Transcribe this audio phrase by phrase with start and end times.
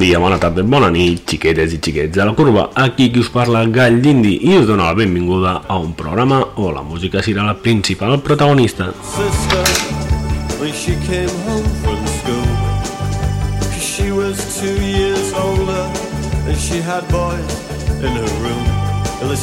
[0.00, 2.68] dia, bona tarda, bona nit, xiquetes i xiquets de la curva.
[2.74, 6.74] Aquí qui us parla, Gall d'Indi, i us dono la benvinguda a un programa on
[6.74, 8.92] la música serà la principal protagonista.
[10.72, 11.30] she came
[13.80, 15.32] she was years
[16.46, 17.54] and she had boys
[17.98, 18.64] in her room.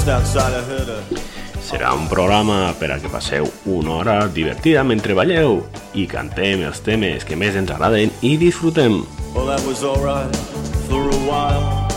[0.08, 1.26] Outside.
[1.62, 6.80] Serà un programa per a que passeu una hora divertida mentre balleu i cantem els
[6.86, 9.02] temes que més ens agraden i disfrutem.
[9.56, 10.36] That was alright
[10.90, 11.88] for a while.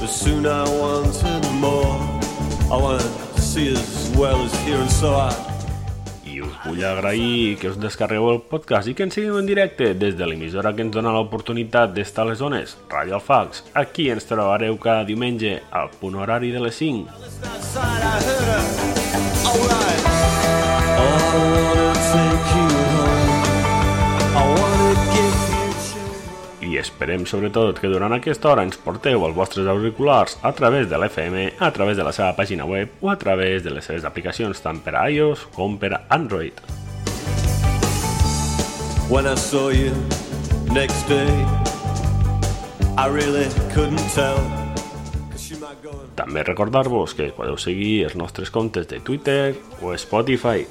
[0.00, 1.94] But soon I wanted more.
[2.66, 5.30] I wanted to see as well as hear, and so I.
[6.26, 9.92] I us vull agrair que us descarregueu el podcast i que ens seguiu en directe
[9.94, 13.62] des de l'emissora que ens dona l'oportunitat d'estar a les zones, Ràdio Alfax.
[13.78, 17.06] Aquí ens trobareu cada diumenge al punt horari de les 5.
[26.74, 30.98] I esperem sobretot que durant aquesta hora ens porteu els vostres auriculars a través de
[30.98, 34.58] l'FM, a través de la seva pàgina web o a través de les seves aplicacions
[34.64, 36.58] tant per a iOS com per a Android.
[39.06, 39.94] When I saw you
[40.74, 41.30] next day,
[42.98, 44.42] I really couldn't tell.
[46.18, 50.66] També recordar-vos que podeu seguir els nostres comptes de Twitter o Spotify.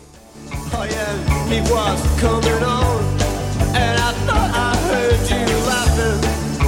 [0.75, 1.13] Oh yeah,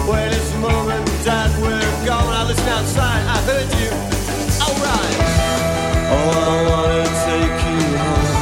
[0.06, 3.90] When it's mom and dad were gone, I listened outside, I heard you.
[4.62, 5.18] Alright.
[6.14, 8.34] Oh, I wanna take you home.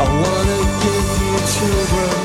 [0.00, 2.16] I wanna give you children.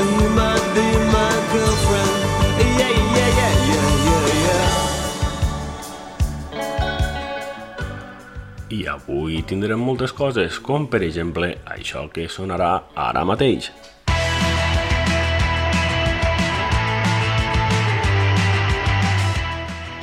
[0.00, 2.14] And you might be my girlfriend.
[2.58, 4.72] Yeah, yeah, yeah, yeah, yeah, yeah.
[8.72, 13.70] I avui tindrem moltes coses, com per exemple això que sonarà ara mateix.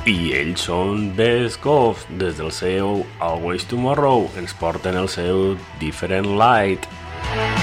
[0.09, 5.53] I ells són Best Ghost, des del seu Always Tomorrow, ens porten el seu
[5.83, 6.89] Different Light.
[7.29, 7.58] Looking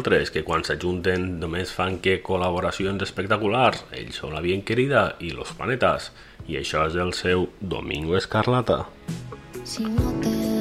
[0.00, 5.34] altres que quan s'ajunten només fan que col·laboracions espectaculars, ells són la bien querida i
[5.36, 6.10] los planetas,
[6.48, 8.84] i això és el seu Domingo Escarlata.
[9.64, 10.59] Si no te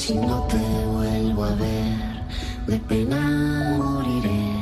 [0.00, 2.24] Si no te vuelvo a ver,
[2.66, 4.59] de pena moriré.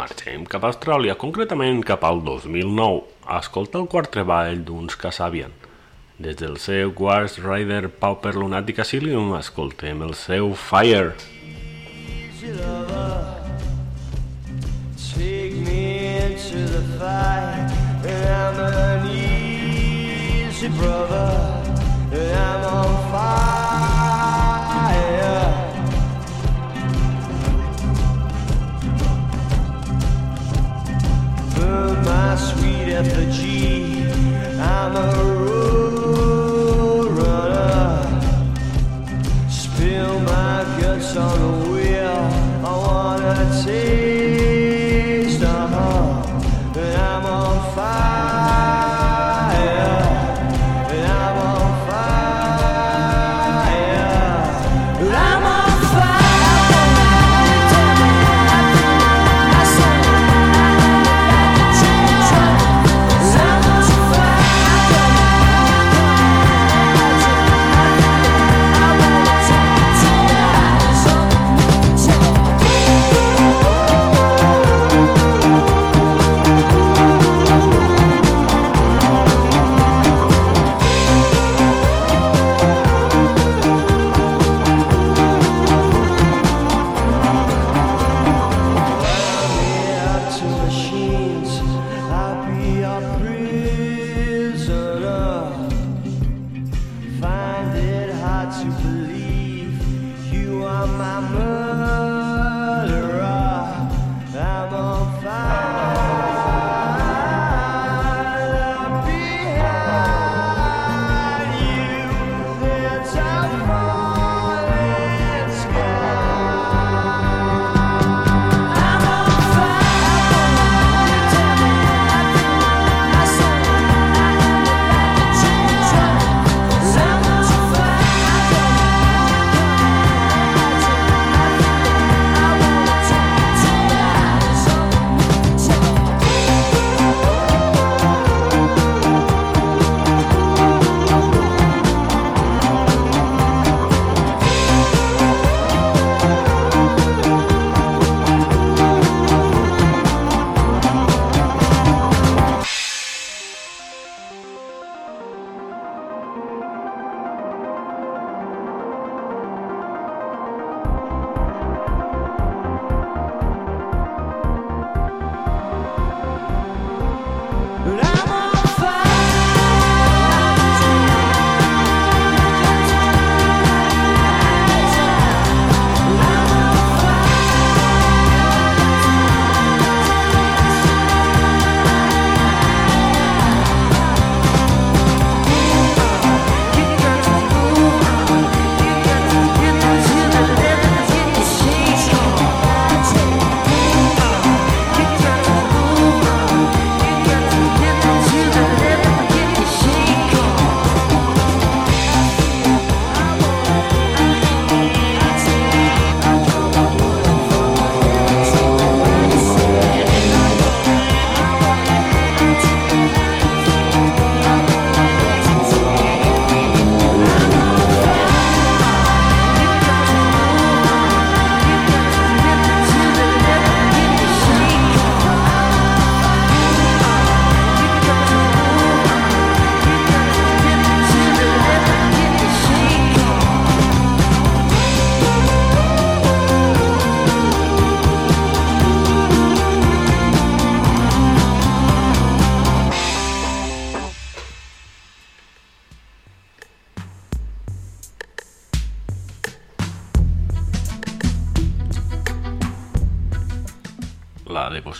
[0.00, 5.52] Marxem cap a Austràlia, concretament cap al 2009, a escoltar el quart treball d'uns Kasabian.
[6.20, 11.14] Des del seu Wars Rider Pauper Lunatic Asylum escoltem el seu Fire.
[15.20, 17.68] Take me into the fight,
[18.08, 21.28] and I'm an easy brother,
[22.10, 23.49] and I'm on fire.
[33.00, 34.02] Effigy.
[34.60, 35.08] I'm a
[35.44, 38.02] road runner.
[39.48, 42.22] Spill my guts on the wheel.
[42.68, 43.99] I wanna taste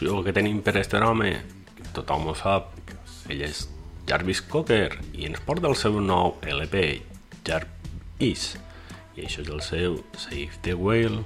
[0.00, 1.42] connexió que tenim per este home,
[1.92, 2.70] tothom ho sap,
[3.28, 3.66] ell és
[4.08, 7.02] Jarvis Cocker i ens porta el seu nou LP,
[7.44, 8.56] Jarvis,
[9.16, 11.22] i això és el seu Save the Whale.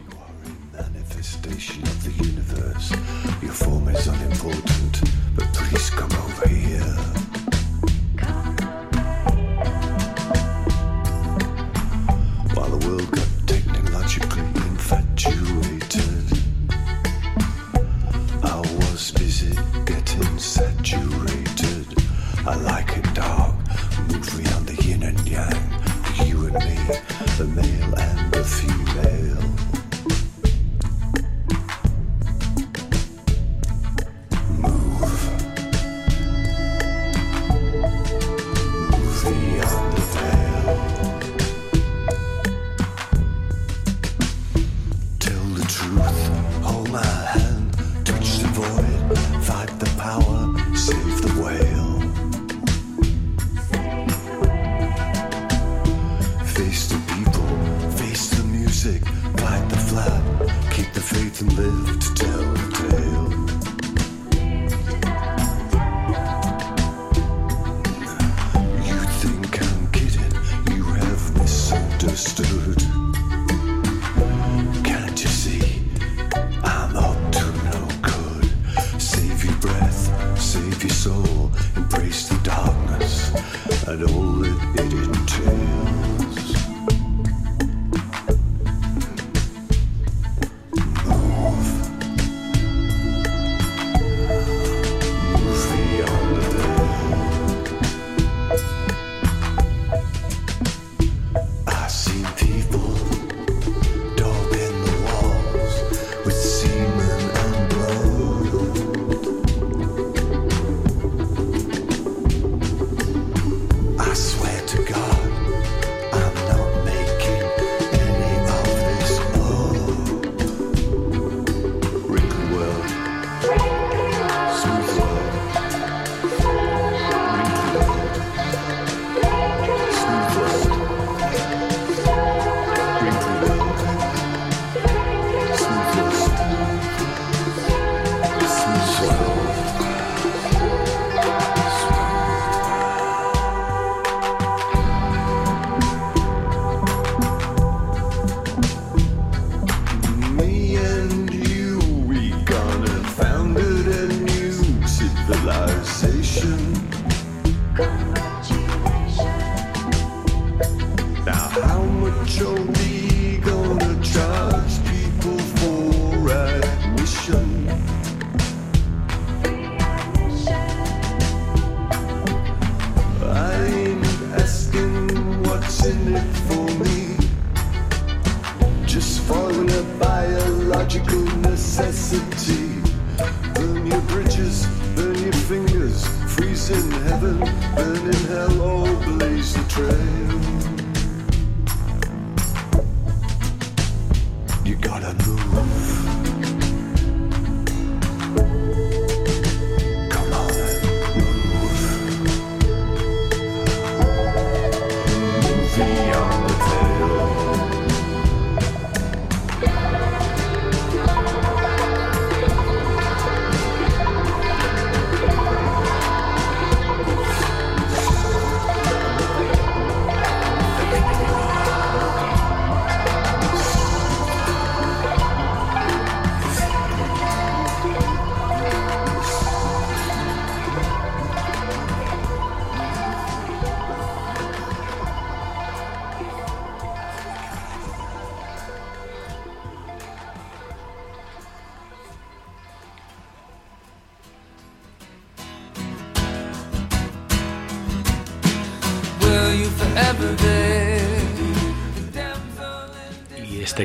[0.72, 2.90] manifestation of the universe.
[3.40, 5.02] Your form is unimportant,
[5.36, 6.96] but please come over here.
[12.54, 14.53] While the world got technologically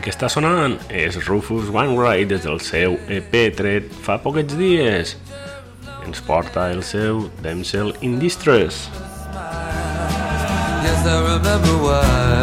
[0.04, 5.16] que està sonant és Rufus Wainwright des del seu EP tret fa poquets dies.
[6.06, 8.88] Ens porta el seu Damsel in Distress.
[10.84, 12.39] Yes, I remember why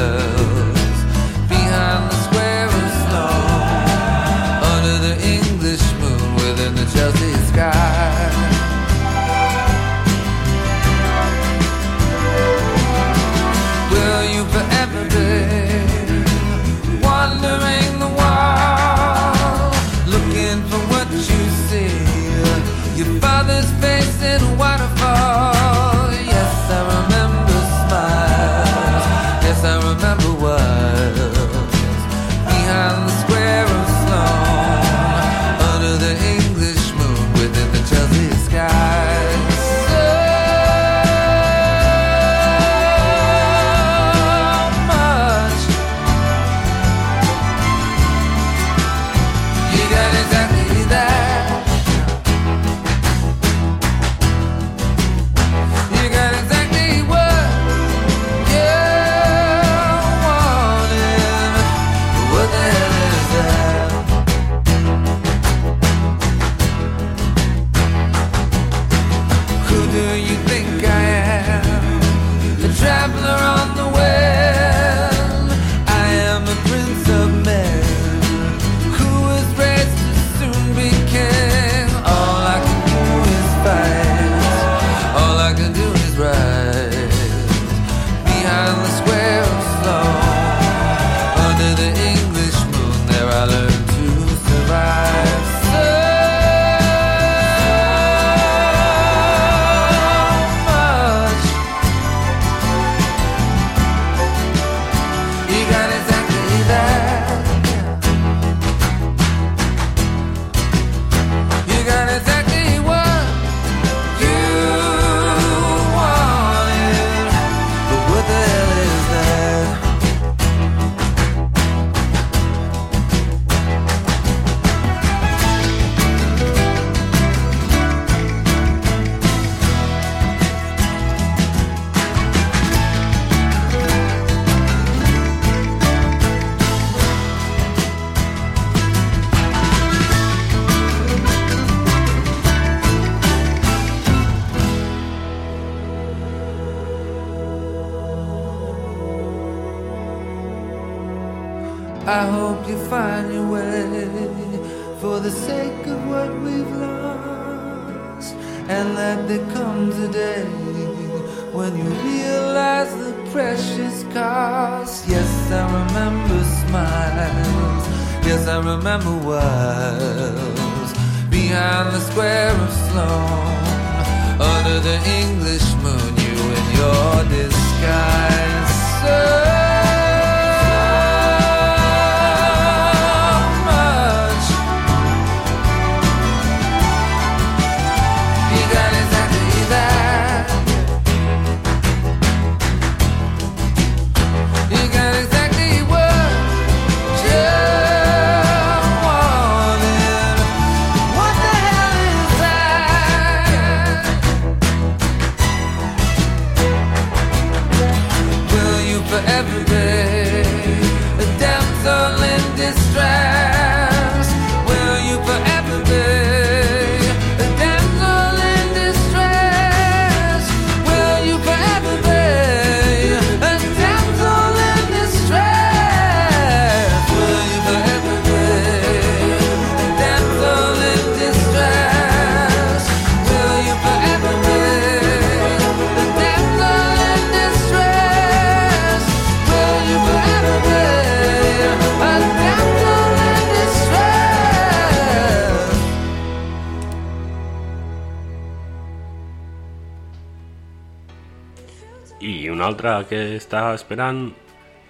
[252.87, 254.29] altra que està esperant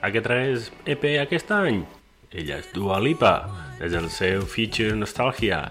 [0.05, 1.85] a que tragués EP aquest any?
[2.33, 3.35] Ella és Dua Lipa,
[3.81, 5.63] és el seu feature Nostalgia.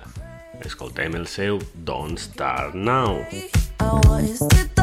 [0.66, 3.22] Escoltem el seu Don't Start Now.
[3.30, 4.75] I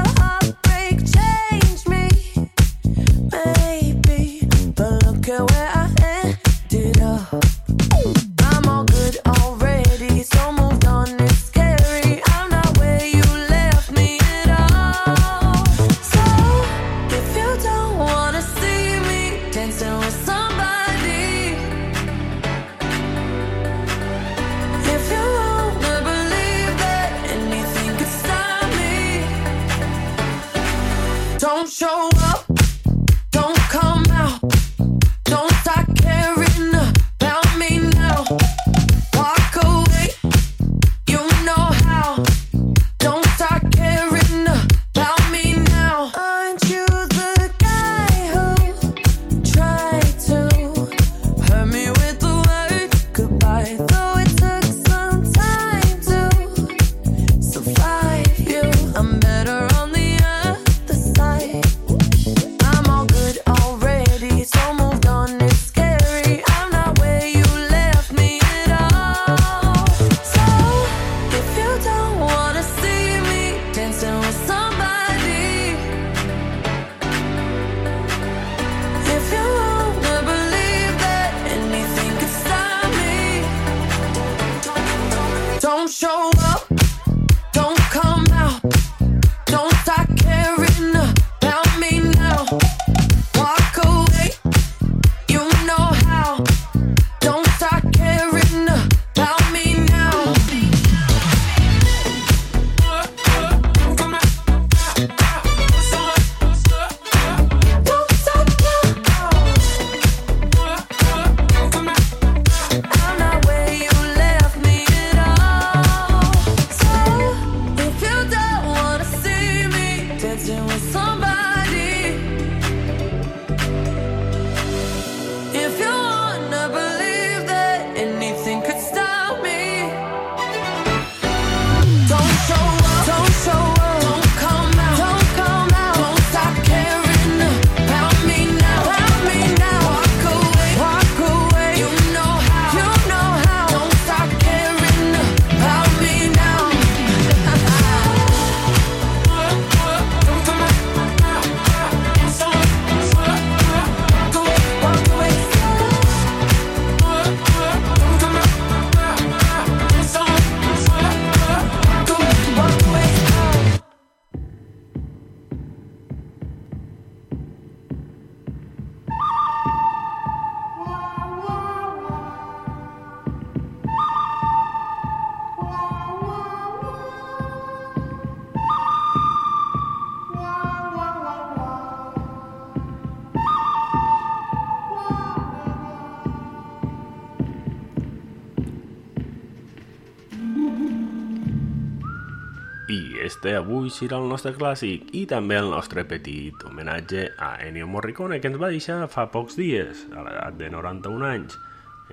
[193.43, 198.39] de avui serà el nostre clàssic i també el nostre petit homenatge a Ennio Morricone,
[198.39, 201.59] que ens va deixar fa pocs dies, a l'edat de 91 anys.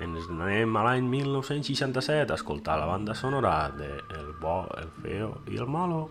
[0.02, 5.36] Ens anem a l'any 1967 a escoltar la banda sonora de El bo, el feo
[5.54, 6.08] i el malo.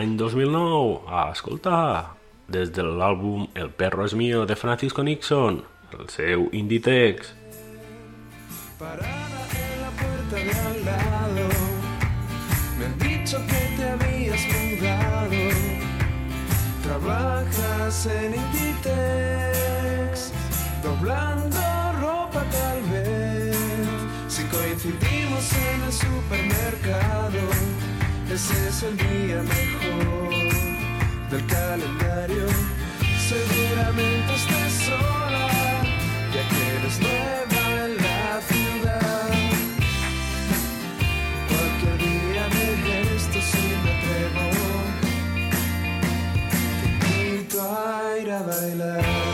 [0.00, 2.16] L'any 2009 a escoltar
[2.48, 5.62] des de l'àlbum El perro es mío de Francisco Nixon,
[5.98, 7.34] el seu Inditex.
[8.78, 11.46] Parada en la puerta de al lado,
[12.78, 15.42] me han dicho que te habías mudado.
[16.82, 20.32] Trabajas en Inditex,
[20.82, 21.60] doblando
[22.00, 23.56] ropa tal vez.
[24.28, 27.40] Si coincidimos en el supermercado,
[28.32, 30.30] ese es el día mejor
[31.30, 32.46] del calendario.
[33.28, 35.48] Seguramente estés sola,
[36.34, 36.64] ya que
[37.02, 39.30] nueva en la ciudad.
[41.48, 44.44] Cualquier día de esto si me atrevo,
[46.80, 49.29] te invito a ir a bailar.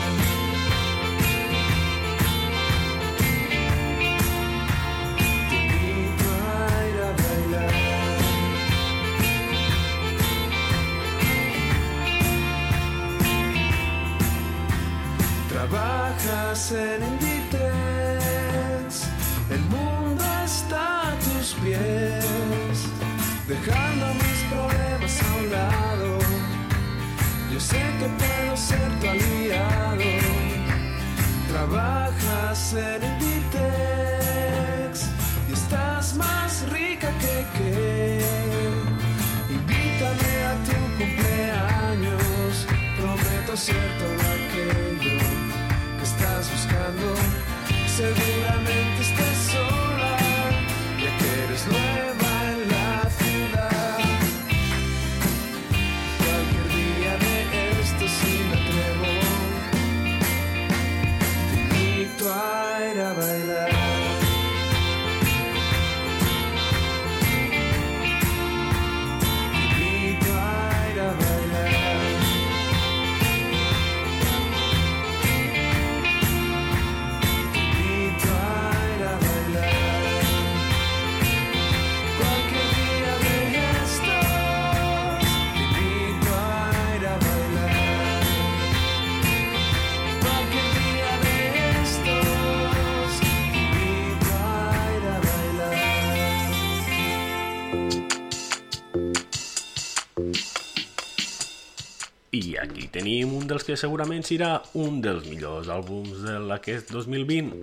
[15.69, 17.59] Trabajas en Inditex,
[19.49, 22.85] el mundo está a tus pies,
[23.49, 26.19] dejando mis problemas a un lado.
[27.51, 30.05] Yo sé que puedo ser tu aliado.
[31.49, 34.93] Trabajas en Inditex
[35.49, 38.21] y estás más rica que qué.
[39.49, 44.26] Invítame a tu cumpleaños, prometo ser todo
[103.47, 107.53] dels que segurament serà un dels millors àlbums de aquest 2020.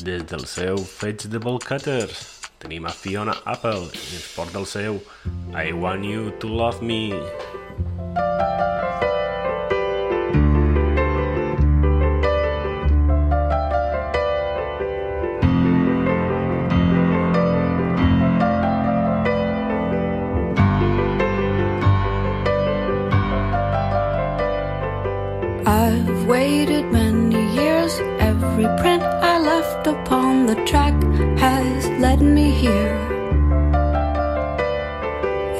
[0.00, 2.24] Des del seu Fetch the Ball Cutters
[2.60, 5.00] tenim a Fiona Apple i ens porta el seu
[5.52, 7.02] I Want You to Love Me.
[8.20, 8.79] I've
[26.68, 28.00] many years.
[28.18, 30.94] Every print I left upon the track
[31.38, 32.96] has led me here.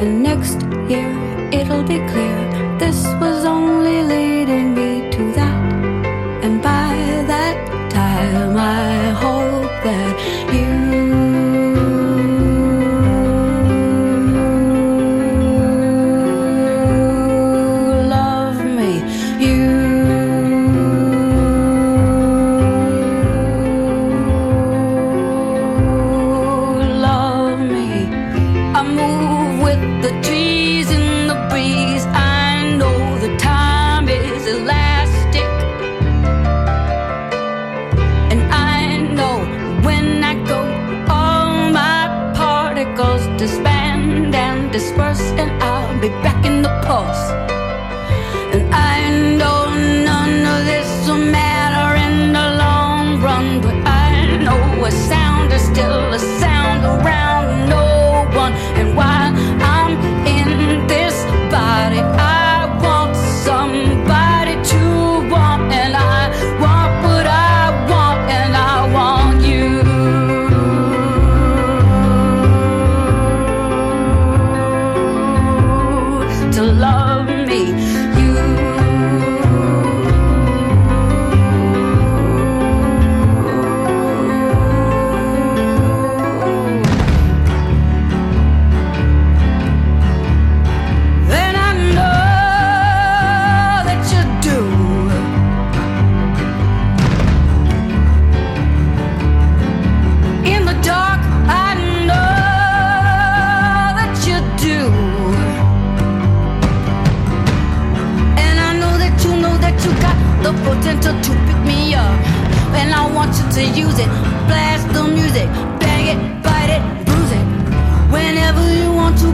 [0.00, 1.10] And next year
[1.52, 2.38] it'll be clear
[2.78, 5.62] this was only leading me to that.
[6.44, 6.94] And by
[7.32, 7.56] that
[7.90, 10.19] time, I hope that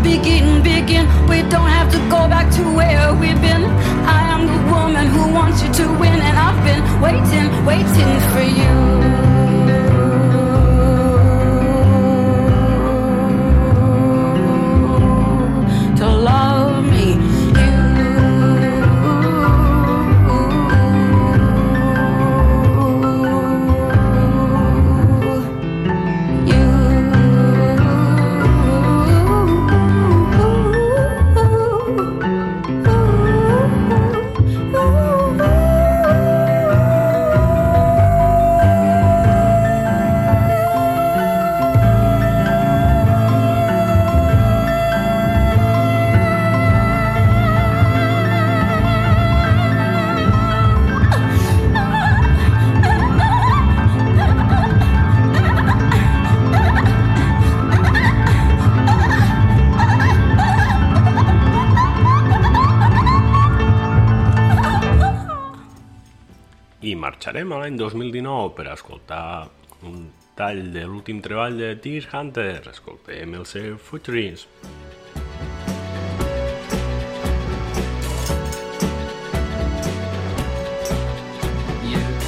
[0.07, 1.05] begin, begin.
[1.29, 3.65] We don't have to go back to where we've been.
[4.17, 8.45] I am the woman who wants you to win, and I've been waiting, waiting for
[8.61, 8.77] you
[67.17, 69.49] marxarem a l'any 2019 per escoltar
[69.89, 72.61] un tall de l'últim treball de Deer Hunter.
[72.69, 73.79] Escoltem el seu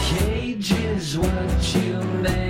[0.09, 2.47] cage is what you make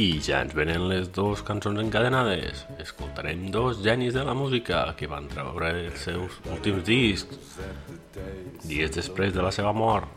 [0.00, 2.62] I ja ens venen les dues cançons encadenades.
[2.80, 7.58] Escoltarem dos genis de la música que van treure els seus últims discs
[8.64, 10.08] dies després de la seva mort.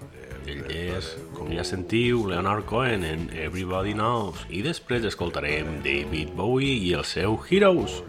[0.48, 4.46] Ell és, com ja sentiu, Leonard Cohen en Everybody Knows.
[4.48, 8.00] I després escoltarem David Bowie i el seu Heroes.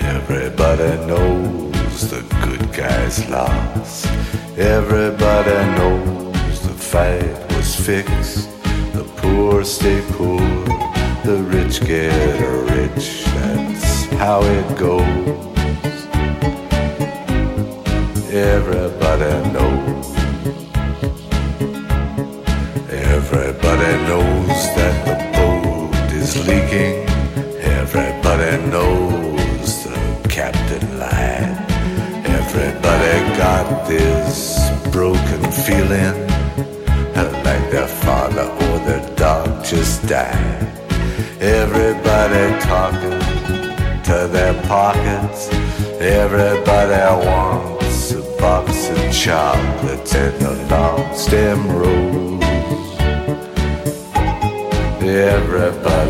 [0.00, 4.08] Everybody knows the good guys lost.
[4.56, 8.61] Everybody knows the fight was fixed.
[9.34, 10.40] Poor stay poor,
[11.24, 12.38] the rich get
[12.70, 13.24] rich.
[13.24, 15.06] That's how it goes.
[18.30, 20.06] Everybody knows.
[22.90, 27.08] Everybody knows that the boat is leaking.
[27.80, 31.56] Everybody knows the captain lied.
[32.26, 36.31] Everybody got this broken feeling
[37.72, 40.68] their father or their dog just died.
[41.40, 43.18] Everybody talking
[44.08, 45.48] to their pockets.
[45.98, 52.42] Everybody wants a box of chocolates and a long stem rose.
[55.00, 56.01] Everybody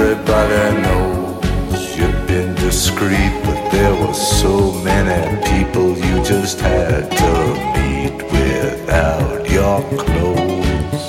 [0.00, 5.20] Everybody knows you've been discreet, but there were so many
[5.50, 7.32] people you just had to
[7.74, 11.04] meet without your clothes.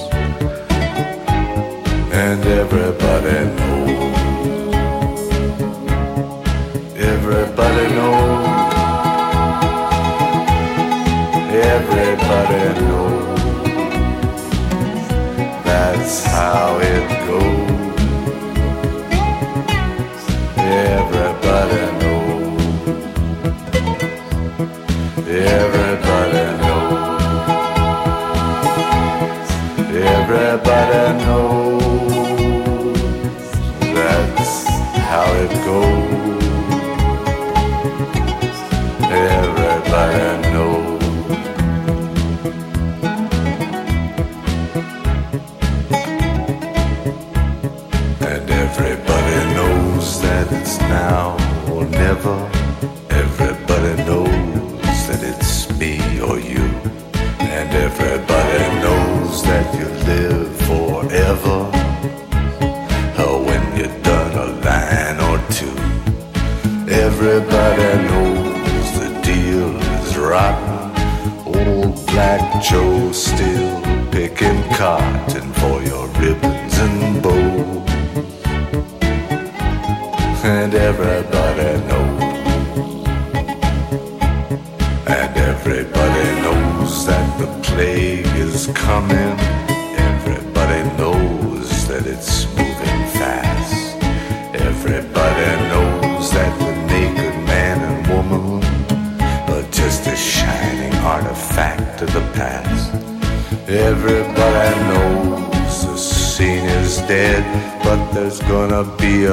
[2.11, 4.17] And everybody knows.
[6.97, 8.47] Everybody knows.
[11.75, 13.39] Everybody knows.
[15.63, 17.68] That's how it goes.
[74.79, 75.01] car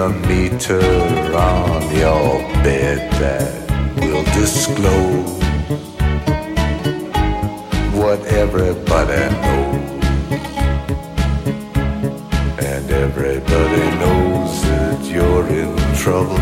[0.06, 0.80] a meter
[1.34, 3.50] on your bed that
[3.96, 5.32] will disclose
[7.98, 9.90] what everybody knows.
[12.72, 16.38] And everybody knows that you're in trouble.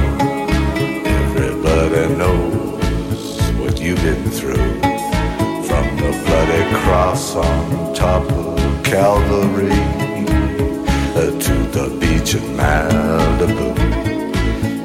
[1.23, 4.73] Everybody knows what you've been through.
[5.69, 10.14] From the bloody cross on top of Calvary
[11.41, 13.75] to the beach in Malibu.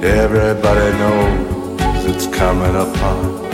[0.03, 3.51] Everybody knows it's coming apart.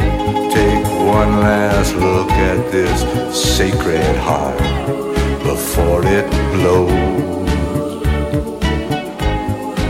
[0.54, 3.02] Take one last look at this
[3.58, 4.58] sacred heart
[5.44, 8.06] before it blows.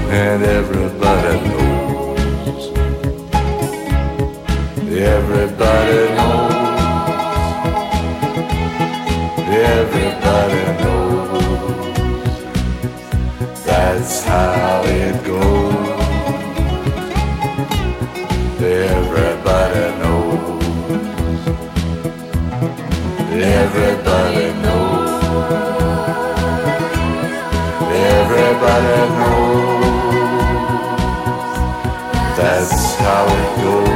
[0.10, 2.62] And everybody knows.
[4.90, 6.56] Everybody knows.
[9.48, 10.65] Everybody knows.
[14.08, 16.00] That's how it goes.
[18.62, 21.42] Everybody knows.
[23.34, 25.24] Everybody knows.
[28.14, 29.98] Everybody knows.
[32.38, 33.95] That's how it goes.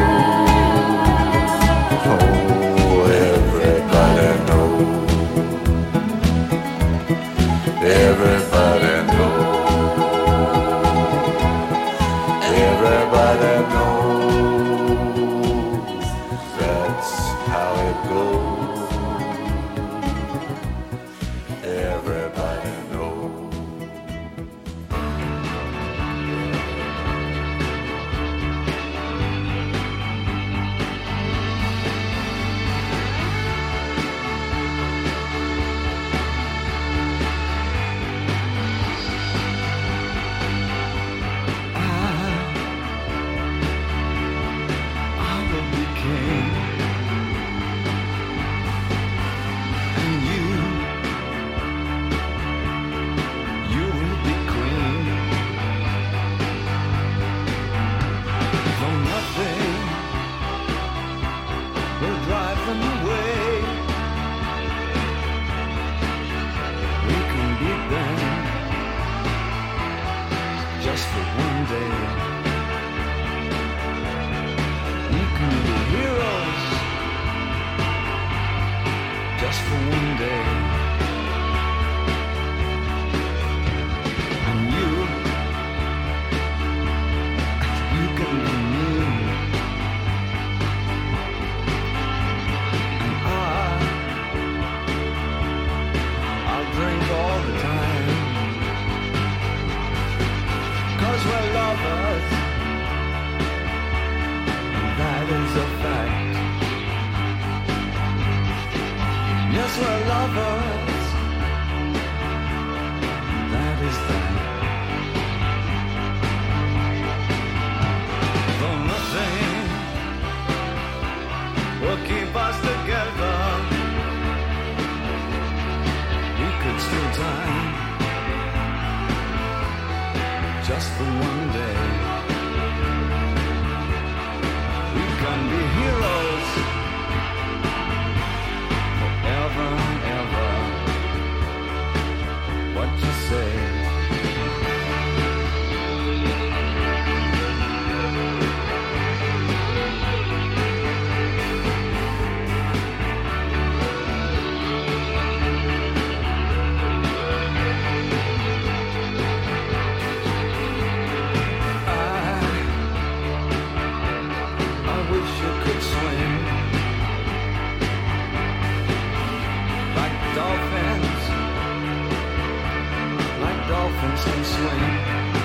[173.69, 175.38] Dolphins can swim.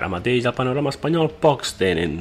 [0.00, 2.14] Ara mateix al panorama espanyol pocs tenen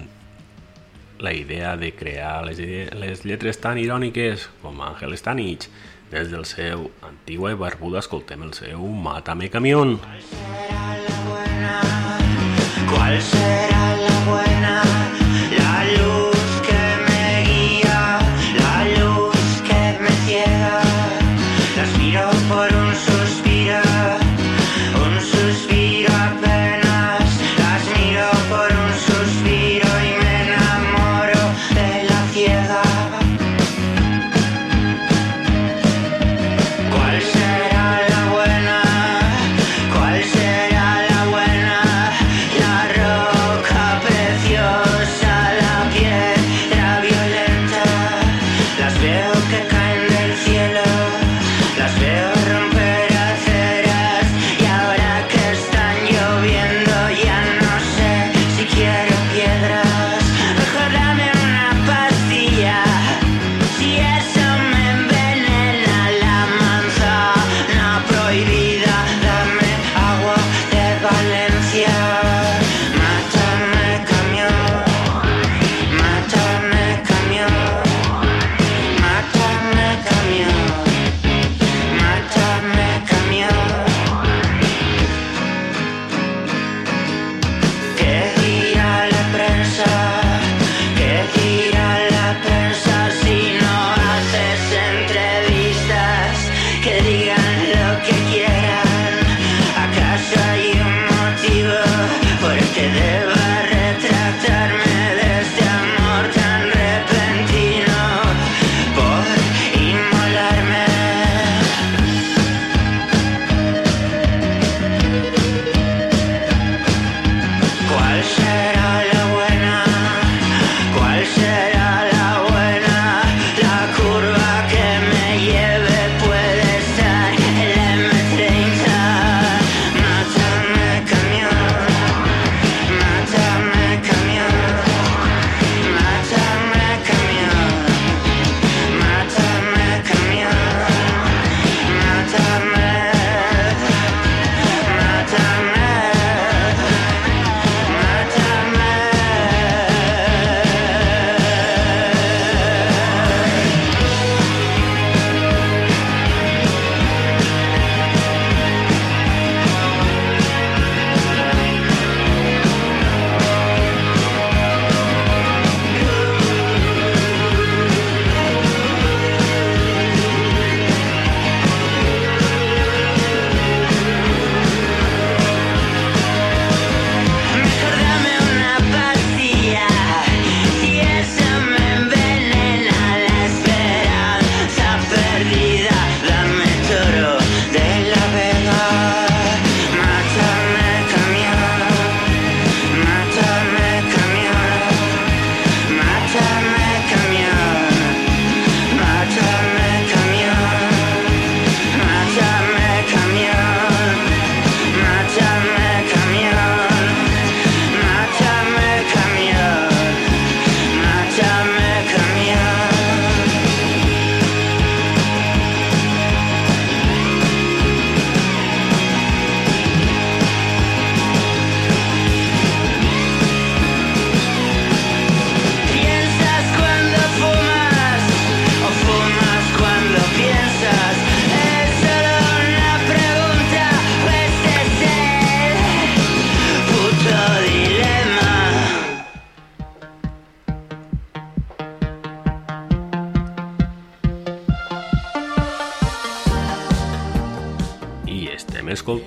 [1.23, 5.69] la idea de crear les, les lletres tan iròniques com Ángel Stanich.
[6.11, 9.95] Des del seu Antigua i Barbuda escoltem el seu Mátame Camión.
[10.03, 11.73] Qual serà la buena?
[12.91, 13.68] Qual serà?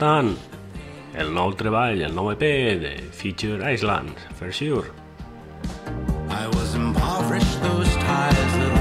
[0.02, 0.32] tant,
[1.14, 2.42] el nou treball, el nou EP
[2.82, 4.90] de Feature Island, for sure.
[6.28, 8.72] I was impoverished, those ties that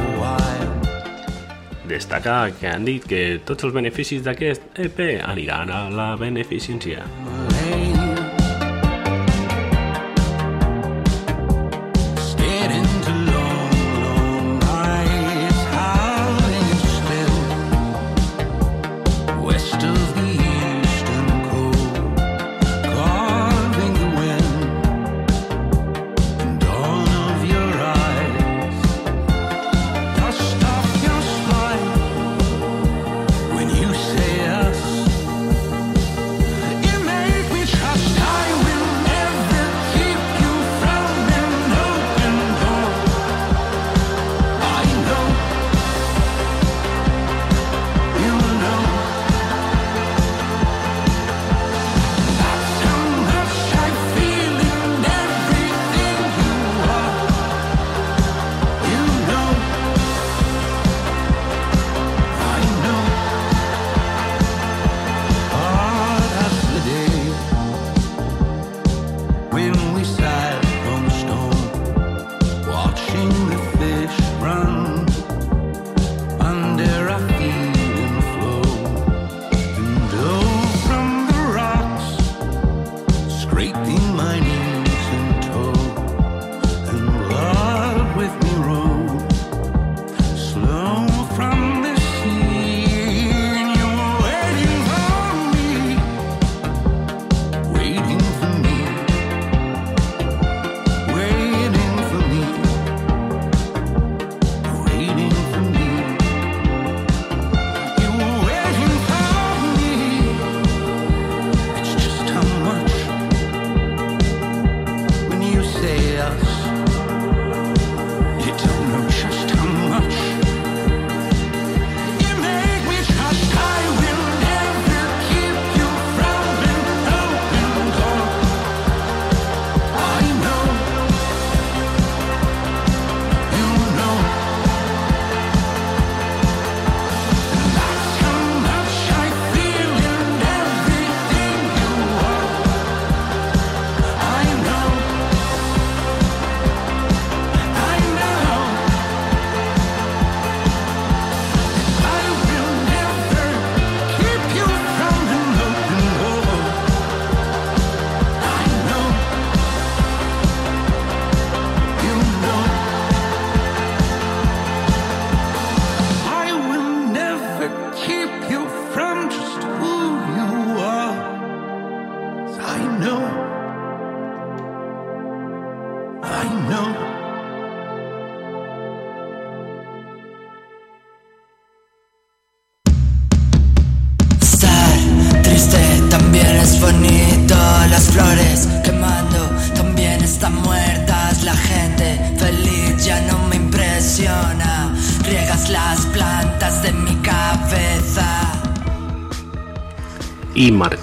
[1.91, 7.03] Destacar que han dit que tots els beneficis d'aquest EP aniran a la beneficència.
[7.03, 7.40] Mm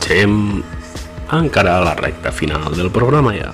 [0.09, 0.63] marxem
[1.31, 3.53] encara a la recta final del programa ja.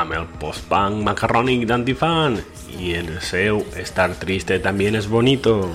[0.00, 2.40] Amb el post-punk macarrònic d'Antifan
[2.80, 5.68] i el seu Estar triste també és bonito.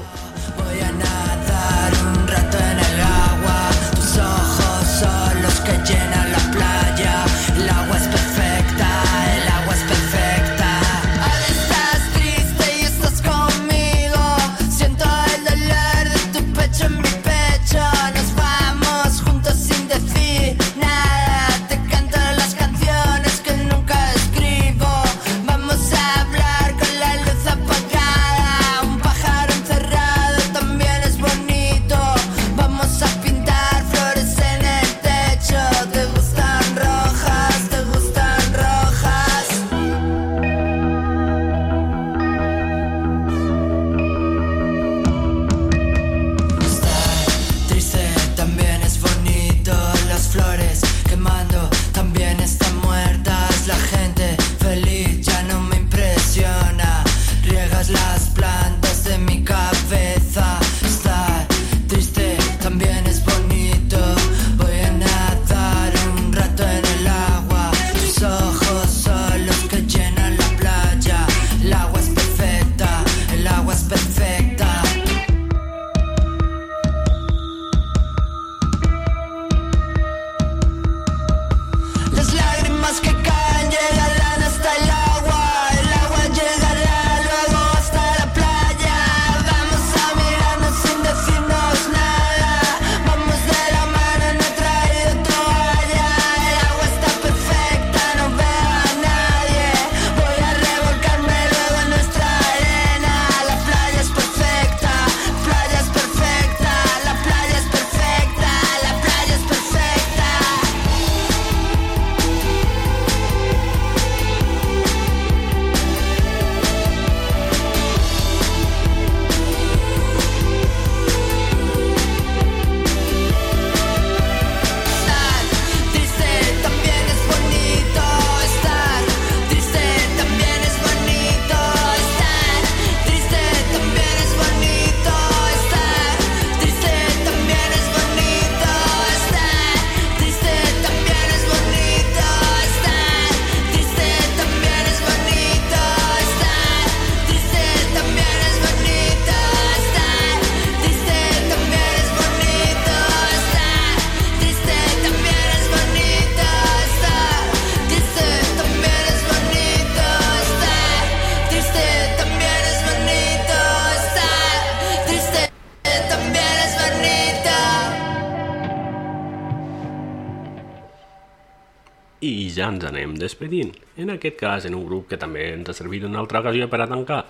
[172.95, 176.39] Anem despedint, en aquest cas en un grup que també ens ha servit una altra
[176.39, 177.25] ocasió per a tancar.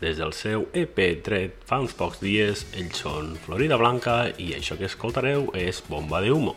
[0.00, 4.76] Des del seu EP tret fa uns pocs dies, ells són Florida Blanca i això
[4.76, 6.56] que escoltareu és Bomba de Humo.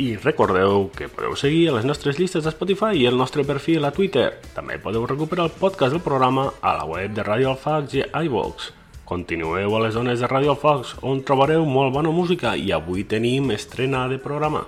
[0.00, 3.84] I recordeu que podeu seguir a les nostres llistes de Spotify i el nostre perfil
[3.84, 4.30] a Twitter.
[4.56, 8.79] També podeu recuperar el podcast del programa a la web de Radio Alfax i iVox.
[9.10, 13.50] Continueu a les zones de Radio Alfax, on trobareu molt bona música i avui tenim
[13.50, 14.60] estrena de programa.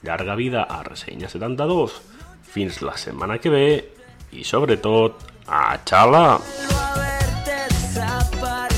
[0.00, 1.98] Llarga vida a Ressenya 72.
[2.54, 3.66] Fins la setmana que ve
[4.32, 5.20] i sobretot,
[5.52, 6.24] a xala!
[6.80, 8.75] A verte